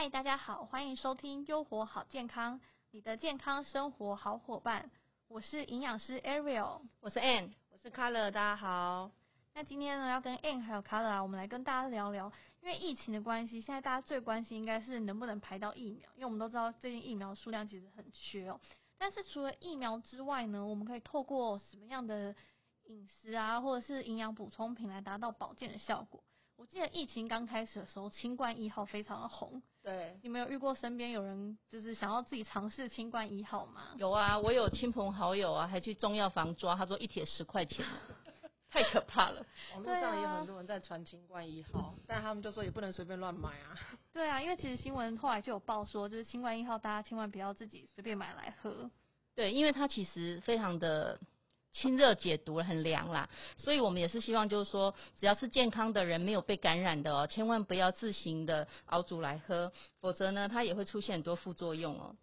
[0.00, 2.58] 嗨，大家好，欢迎收听优活好健康，
[2.90, 4.90] 你的健康生活好伙伴。
[5.28, 9.10] 我是营养师 Ariel，我是 Ann，我是 Color，大家好。
[9.52, 12.32] 那今天呢，要跟 Ann 还有 Color 啊，我们来跟大家聊聊，
[12.62, 18.58] 因为疫情的关系，现在大家最关心应该是能不能排到疫苗，因为我们都知道最近疫苗数量其实很缺哦。
[18.96, 22.34] 但是除了疫苗之外呢，我们可以透过什么样的
[22.84, 26.24] 饮食啊，或者是营养补充品来达到保健的效果？
[26.60, 29.62] 我记得疫情刚开始的时候，清冠一号非常的红。
[29.82, 33.94] 对，你们有遇过身边有人就是想要自己尝试清冠一号吗？
[33.96, 37.82] 有啊，我有亲朋好友啊，还去中药房抓，他说一帖十块钱，
[38.68, 39.42] 太可怕了。
[39.72, 43.74] 网络上也有很多人在传清冠一号，但他们就说也不能随便乱买啊。
[44.12, 48.90] 对啊，因为其实新闻后来就有报说，就是清冠一号，大家千万不要自己随便买来喝。
[49.34, 51.18] 对，因为它其实非常的。
[51.72, 62.16] 清热解毒很凉啦，所以我们也是希望，就是说，只要是健康的人，没有被感染的哦，千万不要自行的熬煮来喝，否则呢，它也会出现很多副作用哦。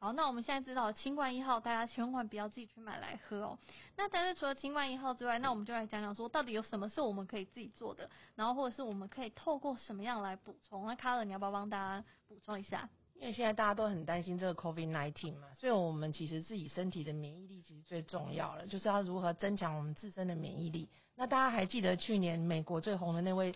[0.00, 3.58] 好，那我们现在知道清冠一号，大家千万不要自己去买来喝哦。
[3.96, 10.86] 那但是除了清冠一号之外，那我们就来讲讲说，到底有什么是我们可以自己做的，然后或者是我们可以透过什么样来补充？
[10.86, 12.88] 那卡 r 你要不要帮大家补充一下？
[13.14, 20.88] 因为现在大家都很担心这个 COVID nineteen 嘛，所以我们其实自己身体的免疫力其实最重要了，就是要如何增强我们自身的免疫力。
[21.16, 23.54] 那大家还记得去年美国最红的那位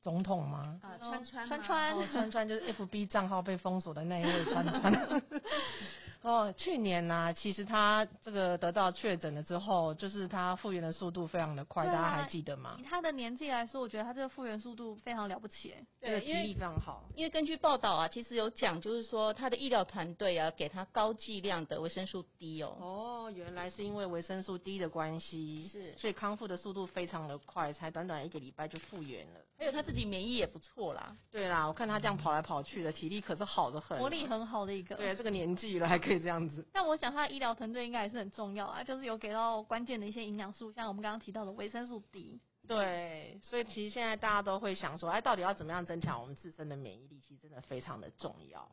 [0.00, 0.80] 总统吗？
[0.82, 4.92] 啊，川川川川，川川就是 FB 账号被封锁的那一位川川。
[6.24, 12.78] 哦，去年呢，其实他这个得到确诊了之后，就是他复原的速度非常的快，大家还记得吗？
[12.80, 17.04] 以他的年纪来说，我觉得他这个复原速度非常了不起，对，体力非常好。
[17.14, 22.74] 因为根据报道啊，其实有讲，就是说他的医疗团队啊，给他高剂量的维生素 D 哦。
[22.80, 29.40] 哦，原来是因为维生素 D 的关系，是，所以康复的速度非常的快，才短短一个礼拜就复原了。
[29.58, 31.14] 还有他自己免疫也不错啦。
[31.30, 34.96] 对啦，我看他这样跑来跑去的，体力可是好的很，活力很好的一个。
[34.96, 36.66] 对，这个年纪了还可以这样子。
[36.72, 36.94] 但我。
[36.94, 42.40] 想他的医疗团队应该也是很重要啊，就是有给到关键的一些营养素，像我们刚刚提到的维生素 D。
[42.68, 47.18] 对，所以其实现在大家都会想说，哎，到底要怎么样增强我们自身的免疫力？
[47.20, 48.66] 其实真的非常的重要。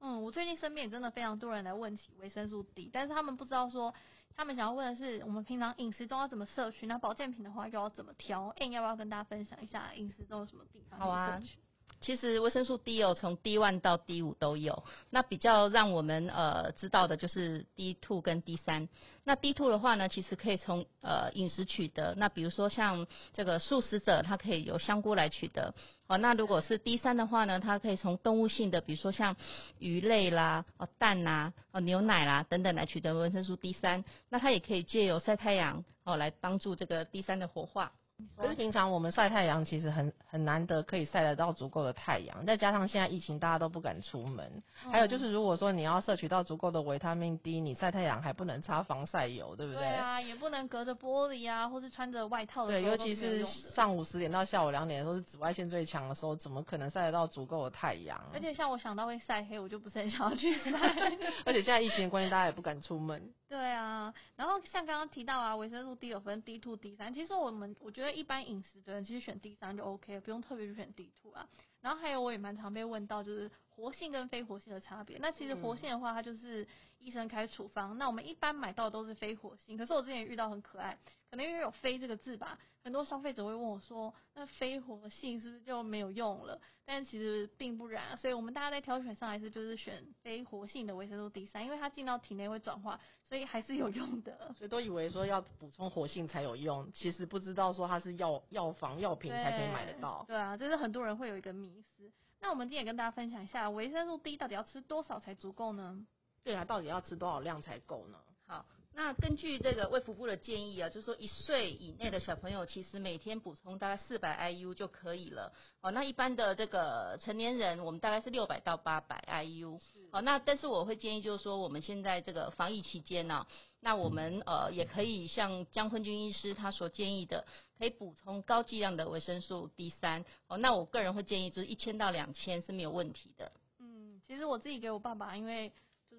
[0.00, 3.92] 嗯，我最近身边也真的非常多人来问起维生素 D，但是他们不知道说，
[4.34, 8.48] 他们想要问的是我们平常饮食中要怎么摄取，那保健品的话又要怎么挑？
[8.56, 11.58] 哎，要不要跟大家分享一下饮食中有什么地方可以摄取？
[12.00, 14.84] 其实维生素 D 哦，从 D one 到 D 五都有。
[15.10, 18.88] 那比较让我们呃知道的就是 D two 跟 D 三。
[19.24, 22.14] 那 D two 的话呢，其实可以从呃饮食取得。
[22.16, 25.74] 那比如说像这个素食者，他可以由香菇来取得。
[26.06, 29.34] 哦，那如果是 D 三的话呢，它可以从动物性的，比如说像
[29.80, 34.04] 鱼类啦、哦蛋呐、哦牛奶啦等等来取得维生素 D 三。
[34.28, 37.90] 那它也可以借由晒太阳哦来帮助这个 D 三的活化。
[38.36, 49.82] 可是平常我们晒太阳其实很很难得可以晒得到足够的太阳，再加上现在疫情大家都不敢出门，还有就是如果说你要摄取到足够的维他命 D，你晒太阳还不能擦防晒油，对不对？
[49.82, 52.72] 对啊，也不能隔着玻璃啊，或是穿着外套的。
[52.72, 53.44] 对，尤其是
[53.74, 58.18] 上午十点到下午两点，的时候是紫外线最强的时候，怎么可能晒得到足够的太阳？
[58.32, 60.70] 而且像我想到会晒黑，我就不是很想要去晒。
[61.44, 63.22] 而且现在疫情的关系，大家也不敢出门。
[63.48, 71.48] 对啊，然后像刚刚提到啊，维生素 D 有分 D two、D 三，其实我们我觉得一般饮食的人其实选 D 三就 OK，不用特别去选 D two 啊。
[71.80, 75.18] 然后还有我也蛮常被问到，就是活性跟非活性的差别。
[75.18, 76.66] 那其实活性的话，它就是
[76.98, 79.76] 医生开处方，那我们一般买到都是非活性。
[79.76, 80.98] 可是我之前遇到很可爱，
[81.30, 86.60] 可能因为有“非”这个字吧，很多消费者会问我说，那非活性是不是就没有用了？
[86.88, 94.54] 但其实并不然，所以我们大家在挑选上还是就是选非活性的维生素 D 三，因为它进到体内会转化，所以还是有用的。
[94.56, 100.24] 所以都以为说要补充活性才有用，其实不知道说它是药药房药品才可以买得到。
[100.28, 102.12] 对啊，这是很多人会有一个迷思。
[102.40, 106.06] 那我们今天也跟大家分享一下，维生素 D 到底要吃多少才足够呢？
[106.44, 108.18] 对啊，到底要吃多少量才够呢？
[108.46, 115.52] 好，那根据这个卫福部的建议啊，就是说一岁以内的小朋友，其实每天补充大概四百 IU 就可以了。
[115.80, 119.80] 哦，那一般的这个成年人，我们大概是六百到八百 IU。
[120.12, 123.44] 好，那但是我会建议，就是说我们现在这个防疫期间呢，
[123.80, 127.46] 那我们呃也可以像江坤君医师他所建议的，
[127.78, 130.24] 可以补充高剂量的维生素 B 三。
[130.48, 133.52] 哦，那我个人会建议就是一千到两千是没有问题的。
[133.78, 135.72] 嗯，其实我自己给我爸爸，因为。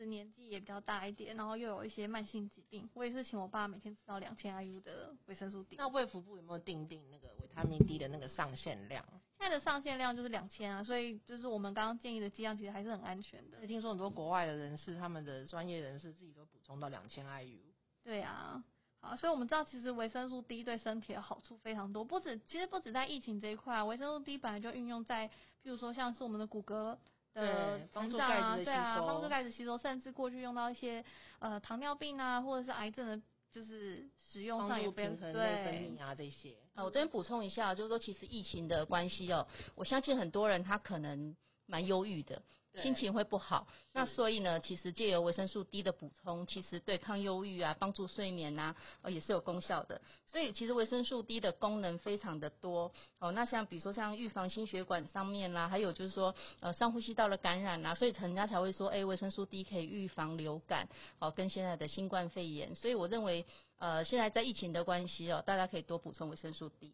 [0.00, 5.76] 就是年纪也比较大一点，然后又有一些慢性疾病，我也是请我爸每天吃到两千 IU 的维生素 D。
[5.76, 9.04] 那卫福部有没有定定那个维他命 D 的那个上限量？
[9.36, 13.66] 现在的上限量就是两千啊，所以就是我们刚刚建议的剂量其实还是很安全的。
[13.66, 17.58] 听说很多国外的人士，他们的专业人士自己都补充到两千 IU。
[18.02, 18.64] 对啊，
[19.02, 25.32] 好，所以我们知道其实维生素 D 对身体的好处非常多，不止其实不止在疫情这一块，维生素 D 本来就运用在，譬
[25.64, 26.96] 如说像是我们的骨骼。
[27.34, 31.04] 的对帮助成长啊，钙质的对啊，吸收帮助钙质吸收，甚至过去用到一些
[31.38, 36.56] 呃糖尿病啊，或者是癌症的，就是使用上帮也非助平衡内分泌啊这些。
[36.74, 41.34] 啊，我这边补充一下，就是说其实疫情的关系哦，我相信很多人他可能
[41.70, 42.42] 蛮忧郁的，
[42.82, 43.66] 心情会不好。
[43.92, 50.00] 那所以呢，其实借由维生素 D 的补充，其实对抗忧郁啊、帮助睡眠啊，呃也是有功效的。
[50.26, 53.32] 所以其实维生素 D 的功能非常的多哦。
[53.32, 60.88] 那像比如说像预防心血管上面啦，还有就是说呃上呼吸道的感染啊，所以人家才会说，哎，维生素 D 可以预防流感
[61.18, 62.74] 哦，跟现在的新冠肺炎。
[62.76, 63.44] 所以我认为
[63.78, 66.92] 呃现在在疫情的关系哦，大家可以多补充维生素 D。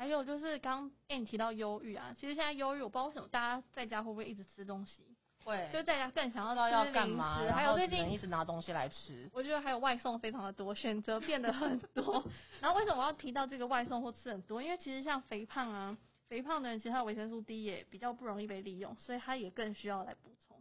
[0.00, 5.04] 还有就是刚刚 a 提到忧郁啊，其实现在忧郁，我不知道为什么大家在家会不会一直吃东西，
[5.44, 9.28] 会就在家更想要到要干嘛，食，还有最近一直拿东西来吃。
[9.30, 12.24] 我觉得还有外送非常的多，选择变得很多。
[12.62, 14.62] 然后为什么我要提到这个外送或吃很多？
[14.62, 15.94] 因为其实像肥胖啊，
[16.30, 20.56] 肥胖的人其实他的维生素 D 也比较不容易被利用，所以他也更需要来补充。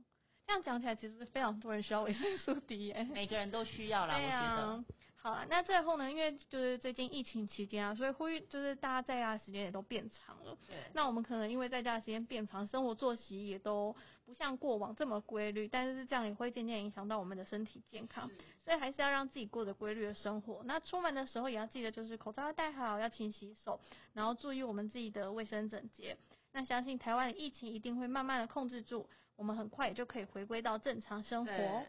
[0.47, 4.83] 这样讲起来，其实非常多人需要维生素 D 耶、每个人都需要啦，我觉得。
[5.21, 10.57] 啊，好了，那最后呢，因为就是最近疫情期间啊，所以呼吁就是大家在家的时间也都变长了。
[10.67, 13.95] 对，那我们可能因为在家的时间变长，生活作息也都
[14.25, 18.29] 不像过往这么规律，但是这样也会渐渐影响到我们的身体健康，
[18.63, 20.61] 所以还是要让自己过着规律的生活。
[20.65, 23.79] 那出门的时候也要记得，就是口罩要戴好，要勤洗手，
[24.13, 26.17] 然后注意我们自己的卫生整洁。
[26.51, 31.51] 那相信台湾的疫情一定会慢慢的控制住，我们很快也就可以回归到正常生活。
[31.51, 31.85] 对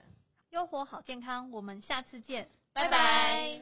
[0.50, 3.60] 优活好健康，我们下次见，拜拜拜。